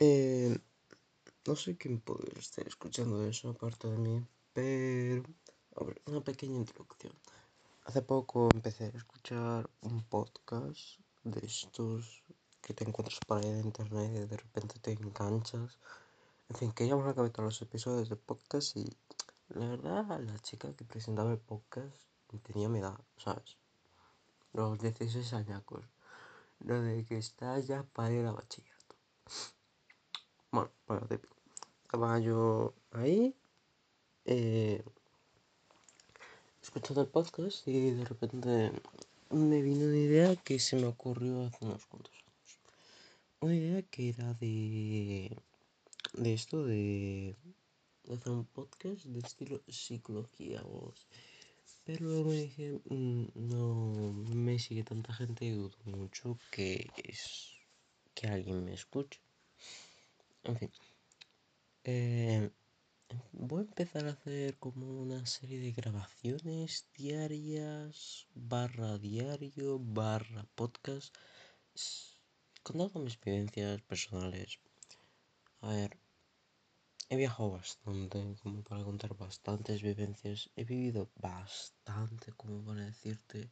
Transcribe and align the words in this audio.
Eh, 0.00 0.56
no 1.44 1.56
sé 1.56 1.76
quién 1.76 2.00
puede 2.00 2.38
estar 2.38 2.66
escuchando 2.68 3.26
eso 3.26 3.50
aparte 3.50 3.88
de 3.88 3.98
mí, 3.98 4.24
pero 4.52 5.24
una 6.06 6.20
pequeña 6.20 6.56
introducción. 6.56 7.12
Hace 7.84 8.02
poco 8.02 8.48
empecé 8.54 8.84
a 8.84 8.96
escuchar 8.96 9.68
un 9.80 10.04
podcast 10.04 11.00
de 11.24 11.44
estos 11.44 12.22
que 12.60 12.74
te 12.74 12.84
encuentras 12.84 13.18
por 13.26 13.38
ahí 13.38 13.50
en 13.50 13.64
internet 13.64 14.12
y 14.14 14.26
de 14.26 14.36
repente 14.36 14.78
te 14.78 14.92
enganchas. 14.92 15.78
En 16.48 16.56
fin, 16.56 16.72
que 16.72 16.86
ya 16.86 16.92
hemos 16.92 17.08
acabado 17.08 17.32
todos 17.32 17.46
los 17.46 17.62
episodios 17.62 18.08
de 18.08 18.14
podcast 18.16 18.76
y 18.76 18.84
la 19.48 19.66
verdad 19.66 20.20
la 20.20 20.38
chica 20.38 20.72
que 20.76 20.84
presentaba 20.84 21.32
el 21.32 21.38
podcast 21.38 21.96
tenía 22.44 22.68
mi 22.68 22.78
edad, 22.78 23.00
¿sabes? 23.16 23.56
Los 24.52 24.78
16 24.78 25.32
añacos. 25.32 25.84
Lo 26.60 26.80
de 26.82 27.04
que 27.04 27.18
estás 27.18 27.66
ya 27.66 27.82
para 27.82 28.12
ir 28.12 28.26
a 28.26 28.32
bachillerato. 28.32 28.94
Bueno, 30.58 30.72
bueno, 30.88 31.06
típico. 31.06 32.18
Yo 32.18 32.74
ahí, 32.90 33.32
eh, 34.24 34.82
escuchando 36.60 37.02
el 37.02 37.06
podcast 37.06 37.68
y 37.68 37.92
de 37.92 38.04
repente 38.04 38.72
me 39.30 39.62
vino 39.62 39.86
una 39.86 39.96
idea 39.96 40.34
que 40.34 40.58
se 40.58 40.74
me 40.74 40.86
ocurrió 40.86 41.46
hace 41.46 41.64
unos 41.64 41.86
cuantos 41.86 42.12
años. 42.12 42.58
Una 43.38 43.54
idea 43.54 43.82
que 43.82 44.08
era 44.08 44.34
de, 44.34 45.36
de 46.14 46.34
esto, 46.34 46.64
de, 46.64 47.36
de 48.02 48.14
hacer 48.14 48.32
un 48.32 48.44
podcast 48.46 49.04
de 49.04 49.20
estilo 49.20 49.60
psicología 49.68 50.60
o 50.64 50.92
pero 51.84 52.04
luego 52.06 52.30
me 52.30 52.34
dije, 52.34 52.80
mm, 52.84 53.26
no 53.36 54.12
me 54.34 54.58
sigue 54.58 54.82
tanta 54.82 55.14
gente 55.14 55.44
y 55.44 55.52
dudo 55.52 55.78
mucho 55.84 56.36
que 56.50 56.90
es 56.96 57.52
que 58.14 58.26
alguien 58.26 58.64
me 58.64 58.74
escuche. 58.74 59.20
En 60.44 60.56
fin. 60.56 60.70
Eh, 61.84 62.50
voy 63.32 63.60
a 63.62 63.66
empezar 63.66 64.06
a 64.06 64.10
hacer 64.10 64.58
como 64.58 64.86
una 65.00 65.24
serie 65.26 65.60
de 65.60 65.72
grabaciones 65.72 66.88
diarias, 66.94 68.26
barra 68.34 68.98
diario, 68.98 69.78
barra 69.78 70.46
podcast, 70.54 71.14
contando 72.62 73.00
mis 73.00 73.18
vivencias 73.20 73.80
personales. 73.82 74.60
A 75.60 75.68
ver, 75.68 75.98
he 77.08 77.16
viajado 77.16 77.50
bastante, 77.52 78.36
como 78.42 78.62
para 78.62 78.84
contar 78.84 79.16
bastantes 79.16 79.82
vivencias. 79.82 80.50
He 80.56 80.64
vivido 80.64 81.10
bastante, 81.16 82.32
como 82.32 82.62
para 82.64 82.84
decirte 82.84 83.50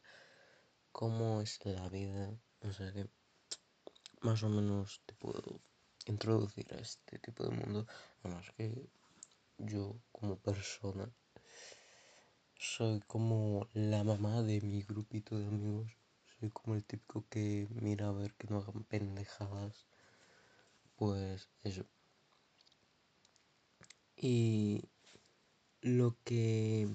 cómo 0.91 1.41
es 1.41 1.59
la 1.65 1.89
vida. 1.89 2.39
O 2.61 2.71
sea 2.71 2.93
que 2.93 3.09
más 4.21 4.43
o 4.43 4.49
menos 4.49 5.01
te 5.05 5.15
puedo 5.15 5.61
introducir 6.11 6.73
a 6.73 6.79
este 6.79 7.19
tipo 7.19 7.43
de 7.43 7.51
mundo. 7.51 7.87
Además 8.23 8.51
que 8.57 8.89
yo 9.57 9.95
como 10.11 10.37
persona 10.37 11.09
soy 12.55 13.01
como 13.01 13.67
la 13.73 14.03
mamá 14.03 14.41
de 14.41 14.61
mi 14.61 14.81
grupito 14.81 15.37
de 15.37 15.47
amigos. 15.47 15.91
Soy 16.39 16.49
como 16.49 16.75
el 16.75 16.83
típico 16.83 17.25
que 17.29 17.67
mira 17.71 18.07
a 18.07 18.11
ver 18.11 18.33
que 18.33 18.47
no 18.47 18.57
hagan 18.57 18.83
pendejadas. 18.83 19.85
Pues 20.95 21.49
eso. 21.63 21.85
Y 24.15 24.83
lo 25.81 26.17
que 26.23 26.89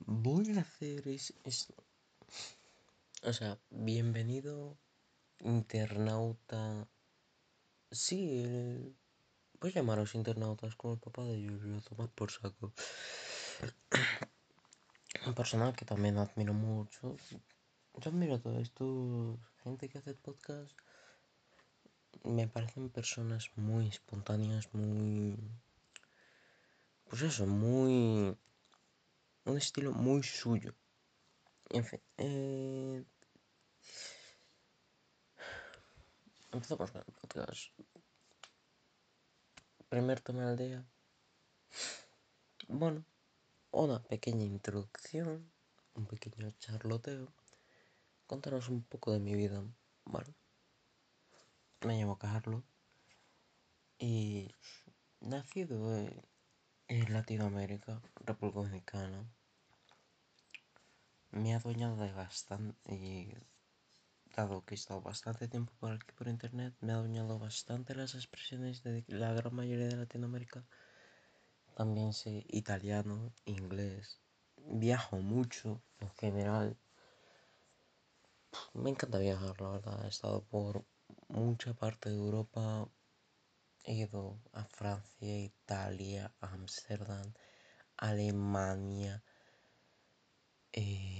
voy 0.00 0.58
a 0.58 0.60
hacer 0.62 1.06
es, 1.08 1.34
es 1.44 1.72
o 3.22 3.32
sea, 3.32 3.58
bienvenido 3.70 4.76
internauta. 5.40 6.88
Sí, 7.94 8.42
el, 8.42 8.96
llamaros 9.72 10.14
internautas 10.14 10.74
como 10.74 10.94
el 10.94 11.00
papá 11.00 11.22
de 11.24 11.40
Yurio, 11.40 11.80
tomar 11.82 12.10
por 12.10 12.30
saco. 12.30 12.72
Un 15.26 15.34
personal 15.34 15.74
que 15.76 15.84
también 15.84 16.18
admiro 16.18 16.52
mucho. 16.52 17.16
Yo 17.30 18.10
admiro 18.10 18.40
todo 18.40 18.58
esto, 18.58 19.38
gente 19.62 19.88
que 19.88 19.98
hace 19.98 20.14
podcast. 20.14 20.76
Me 22.24 22.48
parecen 22.48 22.90
personas 22.90 23.50
muy 23.56 23.88
espontáneas, 23.88 24.72
muy 24.74 25.36
pues 27.08 27.22
eso, 27.22 27.46
muy... 27.46 28.36
un 29.44 29.56
estilo 29.56 29.92
muy 29.92 30.22
suyo. 30.24 30.74
En 31.70 31.84
fin, 31.84 32.00
eh... 32.18 33.04
empezamos 36.54 36.92
con 36.92 37.02
el 37.04 37.12
podcast. 37.14 37.72
Primer 39.88 40.20
tema 40.20 40.46
del 40.46 40.56
día. 40.56 40.84
Bueno, 42.68 43.04
una 43.72 44.00
pequeña 44.04 44.44
introducción, 44.44 45.50
un 45.94 46.06
pequeño 46.06 46.52
charloteo. 46.60 47.26
Contaros 48.28 48.68
un 48.68 48.84
poco 48.84 49.12
de 49.12 49.18
mi 49.18 49.34
vida. 49.34 49.64
Bueno, 50.04 50.32
me 51.80 51.98
llamo 51.98 52.18
Carlos 52.18 52.62
y 53.98 54.48
nacido 55.20 55.98
en 56.86 57.12
Latinoamérica, 57.12 58.00
República 58.20 58.60
Dominicana, 58.60 59.24
me 61.32 61.52
ha 61.52 61.56
adueñado 61.56 61.96
de 61.96 62.12
bastante, 62.12 63.44
dado 64.36 64.64
que 64.64 64.74
he 64.74 64.78
estado 64.78 65.00
bastante 65.00 65.48
tiempo 65.48 65.72
por 65.80 65.92
aquí 65.92 66.12
por 66.16 66.28
internet, 66.28 66.74
me 66.80 66.92
ha 66.92 66.96
adueñado 66.96 67.38
bastante 67.38 67.94
las 67.94 68.14
expresiones 68.14 68.82
de 68.82 69.04
la 69.08 69.32
gran 69.32 69.54
mayoría 69.54 69.88
de 69.88 69.96
Latinoamérica. 69.96 70.64
También 71.74 72.12
sé 72.12 72.44
italiano, 72.48 73.32
inglés, 73.44 74.20
viajo 74.56 75.18
mucho 75.18 75.82
en 76.00 76.10
general. 76.10 76.76
Me 78.72 78.90
encanta 78.90 79.18
viajar, 79.18 79.60
la 79.60 79.70
verdad. 79.70 80.04
He 80.04 80.08
estado 80.08 80.42
por 80.44 80.84
mucha 81.28 81.74
parte 81.74 82.10
de 82.10 82.16
Europa, 82.16 82.88
He 83.86 83.92
ido 83.92 84.40
a 84.54 84.64
Francia, 84.64 85.34
Italia, 85.52 86.32
Ámsterdam, 86.40 87.28
Alemania, 87.98 89.22
eh, 90.72 91.13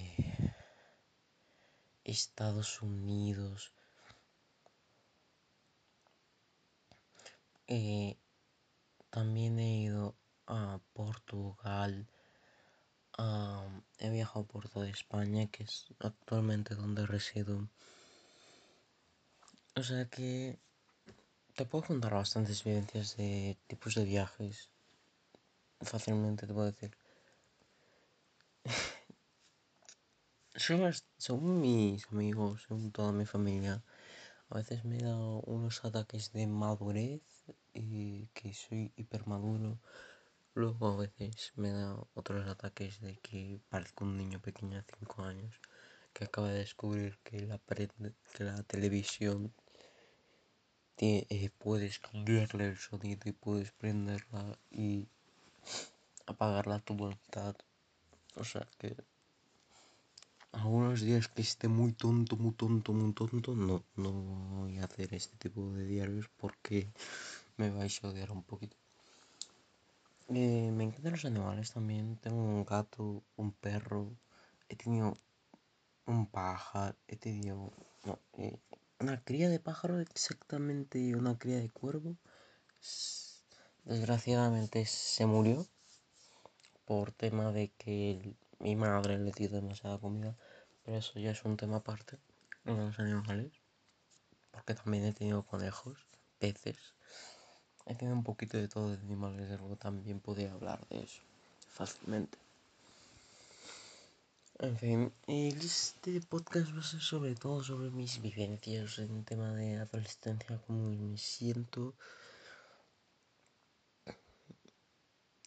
Estados 2.15 2.81
Unidos. 2.81 3.73
Eh, 7.67 8.17
también 9.11 9.59
he 9.59 9.83
ido 9.83 10.17
a 10.47 10.81
Portugal. 10.93 12.07
he 13.99 14.11
viajado 14.11 14.47
por 14.47 14.69
toda 14.69 14.89
España, 14.89 15.47
que 15.51 15.65
es 15.65 15.87
actualmente 15.99 16.75
donde 16.75 17.07
resido. 17.07 17.69
O 19.77 19.83
sea 19.83 20.05
que 20.07 20.59
te 21.57 21.67
puedo 21.67 21.85
contar 21.85 22.15
bastantes 22.15 22.63
vivencias 22.63 23.17
de 23.17 23.59
tipos 23.67 23.95
de 23.97 24.05
viajes. 24.05 24.71
Fácilmente 25.81 26.47
te 26.47 26.55
puedo 26.55 26.67
decir. 26.67 26.97
Según 31.19 31.61
mis 31.61 32.07
amigos, 32.07 32.63
según 32.67 32.91
toda 32.91 33.13
mi 33.13 33.27
familia, 33.27 33.83
a 34.49 34.55
veces 34.57 34.83
me 34.87 34.97
dado 34.97 35.41
unos 35.43 35.85
ataques 35.85 36.33
de 36.33 36.47
madurez 36.47 37.21
y 37.75 38.29
que 38.29 38.55
soy 38.55 38.91
hipermaduro. 38.97 39.79
Luego 40.55 40.89
a 40.89 40.97
veces 40.97 41.53
me 41.57 41.71
da 41.71 41.99
otros 42.15 42.49
ataques 42.49 43.01
de 43.03 43.19
que 43.19 43.61
parezco 43.69 44.05
un 44.05 44.17
niño 44.17 44.41
pequeño 44.41 44.77
de 44.79 44.85
5 44.99 45.23
años 45.23 45.55
que 46.15 46.25
acaba 46.25 46.49
de 46.49 46.61
descubrir 46.61 47.19
que 47.25 47.41
la, 47.41 47.59
que 48.35 48.45
la 48.45 48.63
televisión 48.63 49.53
eh, 50.97 51.51
puedes 51.59 51.99
cambiarle 51.99 52.69
el 52.69 52.79
sonido 52.79 53.29
y 53.29 53.33
puedes 53.33 53.73
prenderla 53.73 54.59
y 54.71 55.09
apagarla 56.25 56.77
a 56.77 56.81
tu 56.81 56.95
voluntad. 56.95 57.55
O 58.37 58.45
sea 58.45 58.67
que 58.79 58.97
algunos 60.55 61.01
días 61.01 61.29
que 61.29 61.43
esté 61.43 61.69
muy 61.69 61.93
tonto, 61.93 62.37
muy 62.37 62.53
tonto, 62.53 62.93
muy 62.93 63.13
tonto, 63.13 63.55
no, 63.55 63.85
no 63.97 64.13
voy 64.13 64.79
a 64.79 64.85
hacer 64.85 65.13
este 65.15 65.37
tipo 65.37 65.73
de 65.73 65.85
diarios 65.85 66.31
porque 66.37 66.89
me 67.57 67.71
vais 67.71 68.03
a 68.03 68.09
odiar 68.09 68.31
un 68.31 68.43
poquito. 68.43 68.77
Eh, 70.29 70.71
me 70.73 70.85
encantan 70.85 71.13
los 71.13 71.25
animales 71.25 71.73
también. 71.73 72.17
Tengo 72.17 72.43
un 72.43 72.65
gato, 72.65 73.23
un 73.37 73.53
perro. 73.53 74.17
He 74.69 74.77
tenido 74.77 75.15
un 76.07 76.27
pájaro. 76.27 76.97
He 77.09 77.17
tenido. 77.17 77.71
No, 78.05 78.19
eh, 78.39 78.59
una 79.01 79.23
cría 79.23 79.49
de 79.49 79.61
pájaro 79.61 80.01
exactamente 80.01 81.15
una 81.15 81.39
cría 81.39 81.59
de 81.59 81.69
cuervo. 81.71 82.17
Desgraciadamente 83.85 84.87
se 84.87 85.27
murió 85.27 85.67
por 86.87 87.13
tema 87.13 87.53
de 87.53 87.71
que 87.77 88.35
mi 88.59 88.77
madre 88.77 89.19
le 89.19 89.33
dio 89.33 89.49
demasiada 89.49 89.99
comida. 89.99 90.37
Pero 90.85 90.99
eso 90.99 91.19
ya 91.19 91.31
es 91.31 91.45
un 91.45 91.57
tema 91.57 91.77
aparte 91.77 92.19
de 92.65 92.77
los 92.77 92.99
animales. 92.99 93.53
Porque 94.51 94.75
también 94.75 95.05
he 95.05 95.13
tenido 95.13 95.43
conejos, 95.43 96.07
peces. 96.39 96.79
he 97.87 97.95
un 98.07 98.23
poquito 98.23 98.57
de 98.57 98.69
todo 98.69 98.91
de 98.91 98.99
animales, 98.99 99.51
algo 99.51 99.77
también 99.77 100.21
podría 100.21 100.53
hablar 100.53 100.87
de 100.89 101.03
eso 101.03 101.23
fácilmente. 101.75 102.39
En 104.61 104.79
fin, 104.79 105.13
este 105.27 106.21
podcast 106.21 106.69
va 106.77 106.81
a 106.81 106.85
ser 106.85 107.01
sobre 107.01 107.35
todo 107.35 107.65
sobre 107.65 107.91
mis 107.91 108.23
vivencias 108.23 108.99
en 109.01 109.25
tema 109.25 109.53
de 109.53 109.79
adolescencia, 109.79 110.63
cómo 110.67 110.91
me 110.91 111.19
siento. 111.19 111.95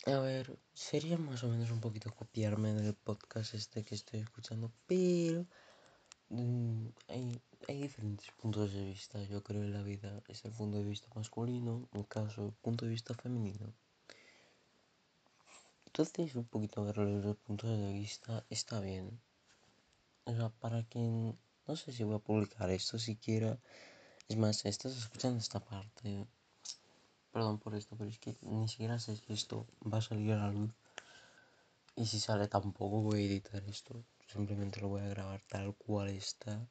A 0.08 0.20
ver, 0.20 0.58
sería 0.74 1.18
más 1.18 1.44
o 1.44 1.50
menos 1.50 1.70
un 1.70 1.82
poquito 1.82 2.16
copiarme 2.16 2.72
del 2.74 2.94
podcast 2.94 3.54
este 3.56 3.84
que 3.84 3.94
estoy 3.94 4.22
escuchando, 4.22 4.72
pero 4.86 5.46
mm, 6.30 6.88
hay, 7.10 7.42
hay, 7.68 7.82
diferentes 7.82 8.32
puntos 8.32 8.72
de 8.72 8.86
vista. 8.86 9.22
Yo 9.24 9.44
creo 9.44 9.64
en 9.64 9.74
la 9.74 9.82
vida 9.82 10.24
es 10.30 10.46
el 10.46 10.54
punto 10.54 10.78
de 10.78 10.86
vista 10.86 11.10
masculino, 11.14 11.90
en 11.92 12.04
caso, 12.04 12.46
el 12.46 12.54
punto 12.54 12.86
de 12.86 12.92
vista 12.92 13.16
femenino. 13.16 13.74
Entonces, 15.88 16.36
un 16.36 16.46
poquito 16.46 16.86
desde 16.86 17.04
los 17.04 17.36
puntos 17.36 17.70
de 17.70 17.92
vista 17.92 18.46
está 18.50 18.80
bien. 18.80 19.20
O 20.24 20.34
sea, 20.34 20.50
para 20.52 20.84
quien. 20.84 21.38
No 21.68 21.76
sé 21.76 21.92
si 21.92 22.06
voy 22.06 22.16
a 22.16 22.20
publicar 22.20 22.70
esto 22.70 22.98
siquiera. 22.98 23.60
Es 24.30 24.38
más, 24.38 24.66
estás 24.66 24.96
escuchando 24.96 25.40
esta 25.40 25.60
parte. 25.60 26.26
Perdón 27.38 27.60
por 27.60 27.76
esto, 27.76 27.96
pero 27.96 28.10
es 28.10 28.18
que 28.18 28.36
ni 28.42 28.68
siquiera 28.68 28.98
sé 28.98 29.16
si 29.16 29.32
esto 29.32 29.68
va 29.94 30.00
a 30.00 30.02
salir 30.02 30.32
a 30.32 30.38
la 30.38 30.52
luz. 30.52 30.72
Y 31.96 32.08
si 32.08 32.20
sale 32.20 32.48
tampoco 32.48 33.04
voy 33.04 33.22
a 33.22 33.26
editar 33.28 33.64
esto. 33.66 34.04
Simplemente 34.26 34.82
lo 34.82 34.88
voy 34.88 35.04
a 35.04 35.10
grabar 35.10 35.40
tal 35.44 35.76
cual 35.76 36.10
está. 36.10 36.68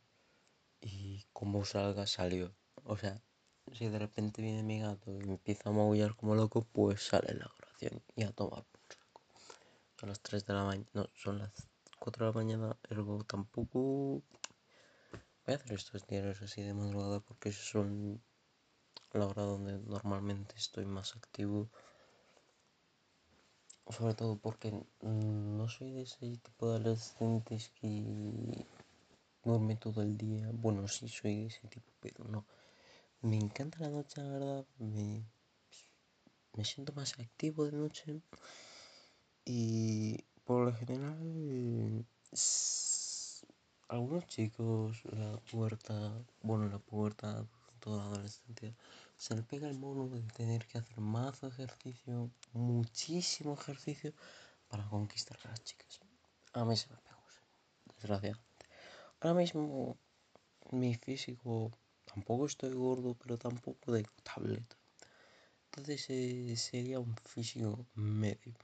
Y 0.80 1.24
como 1.32 1.64
salga, 1.64 2.04
salió. 2.08 2.52
O 2.82 2.96
sea, 2.96 3.22
si 3.74 3.86
de 3.86 3.96
repente 3.96 4.42
viene 4.42 4.64
mi 4.64 4.80
gato 4.80 5.12
y 5.12 5.28
empieza 5.28 5.68
a 5.68 5.72
maullar 5.72 6.16
como 6.16 6.34
loco, 6.34 6.66
pues 6.72 7.00
sale 7.00 7.32
la 7.34 7.48
grabación 7.56 8.02
y 8.16 8.24
a 8.24 8.32
tomar 8.32 8.64
son 10.00 10.08
las 10.08 10.20
3 10.20 10.44
de 10.46 10.52
la 10.52 10.64
mañana, 10.64 10.90
no, 10.94 11.08
son 11.14 11.38
las 11.38 11.52
4 12.00 12.26
de 12.26 12.32
la 12.32 12.36
mañana, 12.36 12.76
ergo 12.90 13.22
tampoco 13.22 14.20
voy 15.44 15.54
a 15.54 15.54
hacer 15.54 15.74
estos 15.74 16.04
diarios 16.08 16.42
así 16.42 16.62
de 16.62 16.74
madrugada 16.74 17.20
porque 17.20 17.52
son 17.52 18.20
la 19.16 19.26
hora 19.26 19.42
donde 19.42 19.78
normalmente 19.78 20.54
estoy 20.56 20.86
más 20.86 21.16
activo. 21.16 21.68
Sobre 23.88 24.14
todo 24.14 24.36
porque 24.36 24.72
no 25.02 25.68
soy 25.68 25.92
de 25.92 26.02
ese 26.02 26.38
tipo 26.38 26.68
de 26.68 26.76
adolescentes 26.76 27.70
que 27.80 28.66
duerme 29.44 29.76
todo 29.76 30.02
el 30.02 30.16
día. 30.16 30.50
Bueno, 30.52 30.88
sí 30.88 31.08
soy 31.08 31.36
de 31.36 31.46
ese 31.46 31.68
tipo, 31.68 31.90
pero 32.00 32.24
no. 32.24 32.44
Me 33.22 33.36
encanta 33.36 33.78
la 33.80 33.90
noche, 33.90 34.20
la 34.20 34.28
verdad. 34.28 34.66
Me, 34.78 35.22
me 36.54 36.64
siento 36.64 36.92
más 36.92 37.18
activo 37.18 37.64
de 37.64 37.72
noche. 37.72 38.20
Y 39.44 40.24
por 40.44 40.64
lo 40.64 40.72
general, 40.74 42.04
algunos 43.88 44.26
chicos, 44.26 45.04
la 45.04 45.38
puerta, 45.50 46.24
bueno, 46.42 46.68
la 46.68 46.78
puerta, 46.78 47.46
toda 47.76 47.98
la 47.98 48.10
adolescencia, 48.10 48.74
se 49.16 49.34
le 49.34 49.42
pega 49.42 49.68
el 49.68 49.78
mono 49.78 50.08
de 50.08 50.22
tener 50.22 50.66
que 50.66 50.78
hacer 50.78 50.98
más 51.00 51.42
ejercicio, 51.42 52.30
muchísimo 52.52 53.54
ejercicio, 53.54 54.12
para 54.68 54.84
conquistar 54.88 55.38
a 55.44 55.48
las 55.50 55.62
chicas. 55.64 56.00
A 56.52 56.64
mí 56.64 56.76
se 56.76 56.88
me 56.90 56.96
pegó, 56.96 57.22
desgraciadamente. 57.96 58.66
Ahora 59.20 59.34
mismo, 59.34 59.96
mi 60.70 60.94
físico, 60.94 61.72
tampoco 62.04 62.46
estoy 62.46 62.72
gordo, 62.72 63.14
pero 63.14 63.38
tampoco 63.38 63.92
de 63.92 64.06
tableta. 64.22 64.76
Entonces 65.66 66.06
eh, 66.08 66.56
sería 66.56 66.98
un 67.00 67.14
físico 67.16 67.86
medio. 67.94 68.54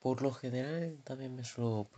Por 0.00 0.22
lo 0.22 0.30
general 0.32 1.00
también 1.04 1.34
me 1.34 1.44
suelo... 1.44 1.88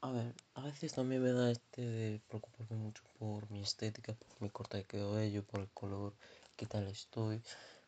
A 0.00 0.12
ver, 0.12 0.32
a 0.54 0.62
veces 0.62 0.92
también 0.92 1.22
me 1.24 1.32
da 1.32 1.50
este 1.50 1.82
de 1.82 2.20
preocuparme 2.28 2.76
mucho 2.76 3.02
por 3.18 3.50
mi 3.50 3.62
estética, 3.62 4.14
por 4.14 4.40
mi 4.40 4.48
corte 4.48 4.76
de 4.76 4.84
cabello, 4.84 5.42
por 5.42 5.58
el 5.60 5.68
color, 5.70 6.14
qué 6.56 6.66
tal 6.66 6.86
estoy. 6.86 7.42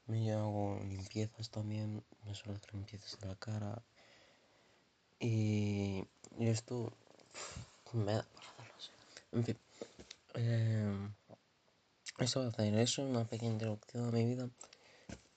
Me 0.07 0.33
hago 0.33 0.81
limpiezas 0.89 1.51
también, 1.51 2.03
me 2.27 2.35
suelo 2.35 2.57
hacer 2.57 2.75
limpiezas 2.75 3.17
en 3.23 3.29
la 3.29 3.37
cara. 3.37 3.83
Y, 5.21 6.05
esto 6.41 6.93
me 7.93 8.13
da 8.15 8.27
para 8.35 8.75
hacerlo 8.77 9.31
En 9.31 9.45
fin, 9.45 9.59
eh, 10.35 11.11
va 12.21 12.43
a 12.45 12.49
hacer 12.49 12.75
eso, 12.75 13.03
una 13.03 13.25
pequeña 13.25 13.53
introducción 13.53 14.09
a 14.09 14.11
mi 14.11 14.25
vida. 14.25 14.51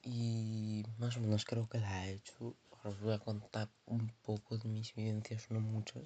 Y 0.02 0.84
más 0.98 1.18
o 1.18 1.20
menos 1.20 1.46
creo 1.46 1.70
que 1.70 1.80
la 1.80 2.08
he 2.08 2.14
hecho 2.14 2.56
os 2.84 3.00
voy 3.00 3.14
a 3.14 3.20
contar 3.20 3.70
un 3.86 4.12
poco 4.24 4.58
de 4.58 4.68
mis 4.68 4.94
vivencias, 4.94 5.50
no 5.50 5.62
muchas, 5.62 6.04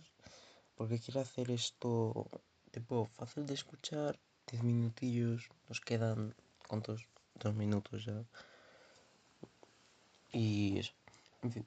porque 0.77 0.99
quiero 0.99 1.21
hacer 1.21 1.49
esto 1.49 2.29
tipo 2.71 3.05
fácil 3.17 3.47
de 3.47 3.55
escuchar, 3.55 4.19
10 4.51 4.63
minutillos, 4.63 5.49
nos 5.67 5.81
quedan, 5.81 6.35
¿cuántos? 6.67 7.07
Dos 7.35 7.53
minutos 7.55 8.05
ya. 8.05 8.23
Y 10.31 10.77
eso, 10.79 10.93
en 11.41 11.51
fin. 11.51 11.65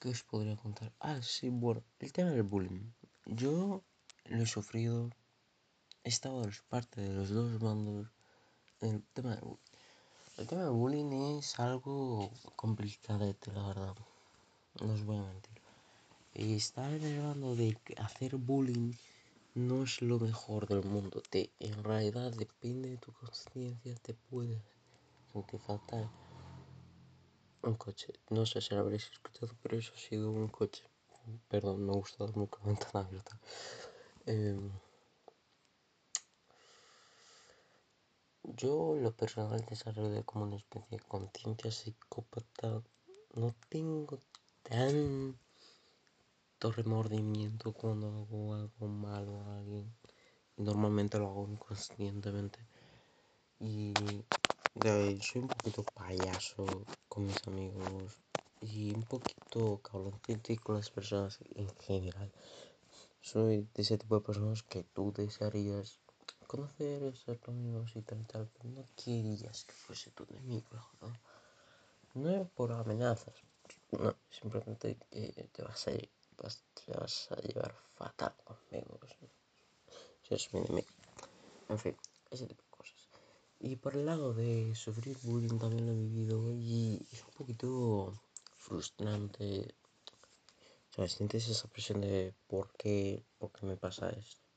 ¿Qué 0.00 0.08
os 0.08 0.22
podría 0.22 0.56
contar? 0.56 0.92
Ah, 1.00 1.20
sí, 1.22 1.50
bueno, 1.50 1.82
el 1.98 2.12
tema 2.12 2.30
del 2.30 2.44
bullying. 2.44 2.90
Yo 3.26 3.82
lo 4.26 4.42
he 4.42 4.46
sufrido, 4.46 5.10
he 6.04 6.08
estado 6.08 6.42
de 6.42 6.52
parte 6.68 7.00
de 7.02 7.12
los 7.12 7.28
dos 7.30 7.58
bandos 7.58 8.08
el 8.80 9.02
tema 9.12 9.34
del 9.34 9.40
bullying. 9.40 9.68
El 10.38 10.46
tema 10.46 10.62
del 10.62 10.72
bullying 10.72 11.38
es 11.38 11.58
algo 11.58 12.30
complicado, 12.56 13.34
la 13.52 13.66
verdad. 13.66 13.94
No 14.80 14.92
os 14.94 15.04
voy 15.04 15.18
a 15.18 15.22
mentir. 15.22 15.47
Estar 16.38 16.92
en 16.92 17.02
el 17.02 17.20
bando 17.20 17.56
de 17.56 17.76
hacer 17.96 18.36
bullying 18.36 18.92
no 19.54 19.82
es 19.82 20.00
lo 20.00 20.20
mejor 20.20 20.68
del 20.68 20.84
mundo. 20.84 21.20
Te, 21.28 21.50
en 21.58 21.82
realidad 21.82 22.30
depende 22.30 22.90
de 22.90 22.96
tu 22.96 23.12
conciencia, 23.12 23.92
te 23.96 24.14
puede 24.14 24.62
sentir 25.32 25.58
fatal. 25.58 26.08
Un 27.62 27.74
coche, 27.74 28.12
no 28.30 28.46
sé 28.46 28.60
si 28.60 28.72
lo 28.72 28.82
habréis 28.82 29.10
escuchado, 29.10 29.52
pero 29.60 29.78
eso 29.78 29.92
ha 29.96 29.98
sido 29.98 30.30
un 30.30 30.46
coche. 30.46 30.84
Perdón, 31.48 31.84
me 31.84 31.92
gusta 31.92 32.24
darme 32.24 32.46
con 32.46 32.60
la 32.62 32.66
ventana 32.68 33.04
abierta. 33.04 33.40
Eh, 34.26 34.70
Yo 38.44 38.94
lo 38.94 39.12
personal 39.12 39.64
desarrollo 39.68 40.24
como 40.24 40.44
una 40.44 40.56
especie 40.56 40.98
de 40.98 41.00
conciencia 41.00 41.70
psicópata. 41.70 42.80
No 43.34 43.54
tengo 43.68 44.20
remordimiento 46.60 47.72
cuando 47.72 48.08
hago 48.08 48.54
algo 48.54 48.88
malo 48.88 49.40
a 49.42 49.58
alguien. 49.58 49.94
Normalmente 50.56 51.18
lo 51.18 51.28
hago 51.28 51.48
inconscientemente. 51.48 52.58
Y 53.60 54.24
soy 55.20 55.42
un 55.42 55.48
poquito 55.48 55.84
payaso 55.84 56.84
con 57.08 57.26
mis 57.26 57.46
amigos 57.46 58.20
y 58.60 58.92
un 58.92 59.04
poquito 59.04 59.80
cabroncito 59.82 60.52
con 60.62 60.76
las 60.76 60.90
personas 60.90 61.38
en 61.54 61.68
general. 61.78 62.32
Soy 63.20 63.68
de 63.74 63.82
ese 63.82 63.98
tipo 63.98 64.16
de 64.16 64.26
personas 64.26 64.62
que 64.62 64.82
tú 64.82 65.12
desearías 65.12 66.00
conocer, 66.46 67.16
ser 67.16 67.38
tu 67.38 67.50
amigo 67.50 67.84
y 67.94 68.02
tal, 68.02 68.26
tal, 68.26 68.48
pero 68.54 68.68
no 68.70 68.84
querías 68.96 69.64
que 69.64 69.72
fuese 69.72 70.10
tu 70.10 70.24
enemigo, 70.24 70.68
¿no? 71.00 71.12
No 72.14 72.48
por 72.48 72.72
amenazas, 72.72 73.34
no, 73.92 74.16
simplemente 74.30 74.96
que 75.10 75.48
te 75.52 75.62
vas 75.62 75.88
a, 75.88 75.92
te 76.74 76.92
vas 76.92 77.30
a 77.32 77.36
llevar 77.36 77.74
fatal 77.94 78.34
conmigo, 78.44 79.00
si 80.22 80.34
eres 80.34 80.52
mi. 80.70 80.84
En 81.68 81.78
fin, 81.78 81.96
ese 82.30 82.46
tipo 82.46 82.62
de 82.62 82.70
cosas. 82.70 83.08
Y 83.58 83.76
por 83.76 83.94
el 83.94 84.06
lado 84.06 84.34
de 84.34 84.74
sufrir 84.74 85.16
bullying 85.22 85.58
también 85.58 85.86
lo 85.86 85.92
he 85.92 85.96
vivido 85.96 86.52
y 86.52 87.06
es 87.12 87.22
un 87.24 87.30
poquito 87.30 88.12
frustrante. 88.56 89.74
Sientes 91.06 91.48
esa 91.48 91.68
presión 91.68 92.00
de 92.00 92.34
por 92.48 92.72
qué, 92.72 93.24
por 93.38 93.52
qué 93.52 93.66
me 93.66 93.76
pasa 93.76 94.10
esto 94.10 94.48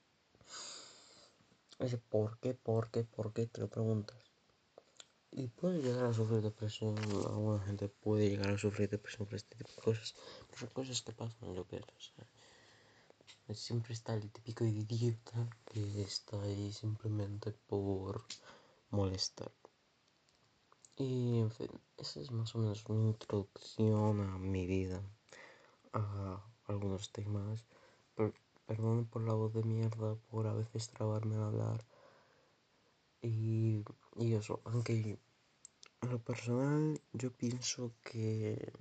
ese 1.81 1.97
por 1.97 2.37
qué, 2.39 2.53
por 2.53 2.91
qué, 2.91 3.03
por 3.03 3.33
qué 3.33 3.47
te 3.47 3.61
lo 3.61 3.67
preguntas. 3.67 4.30
Y 5.33 5.47
puedes 5.47 5.83
llegar 5.83 6.05
a 6.05 6.13
sufrir 6.13 6.41
depresión, 6.41 6.97
alguna 6.97 7.63
gente 7.63 7.87
puede 7.87 8.29
llegar 8.29 8.49
a 8.49 8.57
sufrir 8.57 8.89
depresión 8.89 9.25
por 9.25 9.35
este 9.35 9.55
tipo 9.55 9.69
de 9.71 9.81
cosas, 9.81 10.15
pero 10.51 10.73
cosas 10.73 11.01
que 11.01 11.13
pasan, 11.13 11.55
yo 11.55 11.65
creo. 11.65 11.85
siempre 13.53 13.93
está 13.93 14.13
el 14.13 14.29
típico 14.29 14.65
idiota 14.65 15.49
que 15.65 16.01
está 16.01 16.41
ahí 16.41 16.73
simplemente 16.73 17.51
por 17.51 18.25
molestar. 18.89 19.51
Y 20.97 21.39
en 21.39 21.49
fin, 21.49 21.71
esa 21.97 22.19
es 22.19 22.29
más 22.31 22.53
o 22.53 22.59
menos 22.59 22.83
una 22.89 23.09
introducción 23.09 24.19
a 24.19 24.37
mi 24.37 24.65
vida, 24.65 25.01
a 25.93 26.43
algunos 26.67 27.11
temas. 27.11 27.65
Perdón 28.67 29.05
por 29.05 29.21
la 29.23 29.33
voz 29.33 29.53
de 29.53 29.63
mierda, 29.63 30.15
por 30.29 30.45
a 30.47 30.53
veces 30.53 30.89
trabarme 30.89 31.35
al 31.35 31.43
hablar. 31.43 31.85
Y, 33.21 33.83
y 34.17 34.33
eso, 34.33 34.61
aunque 34.65 35.19
en 36.01 36.09
lo 36.09 36.19
personal 36.19 36.99
yo 37.13 37.31
pienso 37.31 37.93
que 38.03 38.73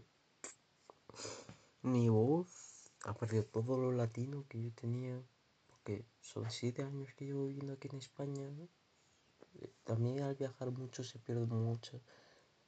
mi 1.82 2.08
voz 2.08 2.92
ha 3.04 3.14
perdido 3.14 3.44
todo 3.44 3.78
lo 3.78 3.92
latino 3.92 4.44
que 4.48 4.62
yo 4.62 4.70
tenía, 4.72 5.20
porque 5.68 6.04
son 6.20 6.50
siete 6.50 6.82
años 6.82 7.12
que 7.14 7.26
llevo 7.26 7.46
viviendo 7.46 7.74
aquí 7.74 7.88
en 7.88 7.98
España. 7.98 8.48
También 9.84 10.22
al 10.22 10.34
viajar 10.34 10.70
mucho 10.70 11.02
se 11.02 11.18
pierde 11.18 11.46
mucho, 11.46 12.00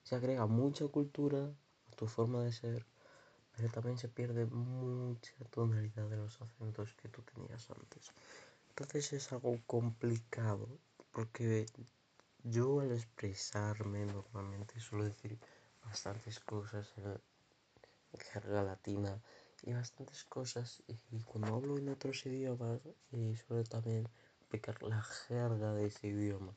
se 0.03 0.15
agrega 0.17 0.47
mucha 0.47 0.87
cultura 0.89 1.55
a 1.91 1.97
tu 1.97 2.07
forma 2.07 2.43
de 2.43 2.53
ser, 2.53 2.87
pero 3.57 3.69
también 3.71 3.99
se 3.99 4.09
pierde 4.09 4.47
mucha 4.47 5.35
tonalidad 5.51 6.09
de 6.09 6.17
los 6.17 6.41
acentos 6.41 6.95
que 6.95 7.09
tú 7.09 7.23
tenías 7.23 7.71
antes. 7.71 8.13
Entonces 8.71 9.13
es 9.13 9.33
algo 9.33 9.59
complicado, 9.67 10.69
porque 11.13 11.67
yo 12.45 12.81
al 12.81 12.93
expresarme 12.93 14.05
normalmente 14.05 14.81
suelo 14.81 15.05
decir 15.05 15.39
bastantes 15.85 16.41
cosas 16.41 16.93
en, 16.97 17.21
jerga 18.19 18.63
latina 18.63 19.23
y 19.63 19.73
bastantes 19.73 20.25
cosas 20.25 20.83
y 20.87 21.23
cuando 21.23 21.55
hablo 21.55 21.79
en 21.79 21.89
otros 21.89 22.27
idiomas 22.27 22.81
y 23.11 23.37
suelo 23.37 23.65
también 23.65 24.09
aplicar 24.47 24.83
la 24.83 25.03
jerga 25.03 25.73
de 25.73 25.87
ese 25.87 26.09
idioma, 26.09 26.53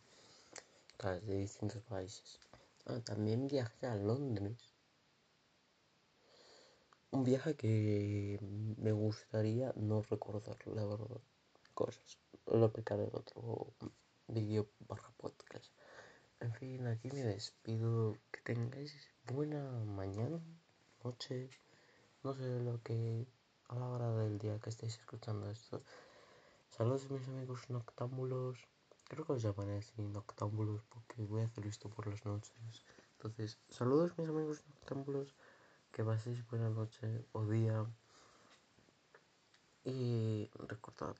de 1.01 1.37
distintos 1.37 1.81
países. 1.83 2.39
Ah, 2.87 2.99
también 2.99 3.47
viajé 3.47 3.87
a 3.87 3.95
Londres. 3.95 4.73
Un 7.11 7.23
viaje 7.23 7.55
que 7.55 8.37
me 8.41 8.91
gustaría 8.91 9.71
no 9.77 10.01
recordar, 10.01 10.57
la 10.67 10.85
verdad. 10.85 11.21
Cosas. 11.73 12.17
Lo 12.47 12.65
aplicaré 12.65 13.05
en 13.05 13.15
otro 13.15 13.73
vídeo 14.27 14.67
barra 14.87 15.11
podcast. 15.17 15.71
En 16.39 16.53
fin, 16.53 16.87
aquí 16.87 17.09
me 17.11 17.23
despido. 17.23 18.17
Que 18.31 18.41
tengáis 18.41 18.93
buena 19.25 19.61
mañana, 19.85 20.39
noche, 21.03 21.49
no 22.23 22.33
sé 22.33 22.59
lo 22.59 22.81
que 22.81 23.27
a 23.67 23.75
la 23.75 23.87
hora 23.87 24.11
del 24.15 24.37
día 24.37 24.59
que 24.59 24.69
estéis 24.69 24.97
escuchando 24.97 25.49
esto. 25.49 25.81
Saludos 26.69 27.09
mis 27.09 27.27
amigos 27.27 27.69
noctámbulos. 27.69 28.57
Creo 29.07 29.25
que 29.25 29.33
os 29.33 29.43
llamaré 29.43 29.77
así 29.77 30.01
noctámbulos 30.01 30.83
porque 30.89 31.21
voy 31.21 31.41
a 31.41 31.45
hacer 31.45 31.65
esto 31.67 31.89
por 31.89 32.07
las 32.07 32.25
noches. 32.25 32.83
Entonces, 33.13 33.59
saludos 33.69 34.17
mis 34.17 34.29
amigos 34.29 34.63
noctámbulos. 34.67 35.35
Que 35.91 36.03
paséis 36.03 36.45
buena 36.49 36.69
noche 36.69 37.25
o 37.31 37.45
día. 37.45 37.85
Y 39.85 40.49
recordad, 40.67 41.15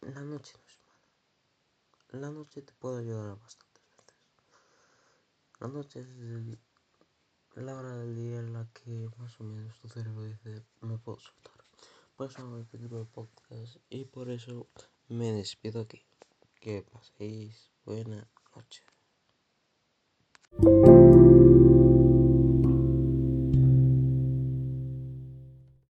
la 0.00 0.20
noche 0.20 0.54
no 0.58 0.66
es. 0.66 0.87
La 2.12 2.30
noche 2.30 2.62
te 2.62 2.72
puede 2.72 3.00
ayudar 3.00 3.38
bastantes 3.38 3.82
veces. 3.96 4.16
La 5.60 5.68
noche 5.68 6.00
es 6.00 7.62
la 7.62 7.76
hora 7.76 7.96
del 7.98 8.16
día 8.16 8.38
en 8.38 8.54
la 8.54 8.66
que 8.72 9.10
más 9.18 9.38
o 9.40 9.44
menos 9.44 9.78
tu 9.78 9.88
cerebro 9.88 10.24
dice, 10.24 10.64
me 10.80 10.96
puedo 10.96 11.18
soltar. 11.20 11.52
Por 12.16 12.30
eso 12.30 12.40
hago 12.40 12.58
este 12.60 12.78
tipo 12.78 12.98
de 12.98 13.04
podcast 13.04 13.76
y 13.90 14.06
por 14.06 14.30
eso 14.30 14.68
me 15.08 15.32
despido 15.32 15.82
aquí. 15.82 16.02
Que 16.60 16.82
paséis 16.82 17.70
buena 17.84 18.26
noche. 18.56 18.82